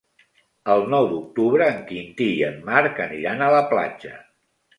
[0.75, 4.17] El nou d'octubre en Quintí i en Marc aniran a la platja.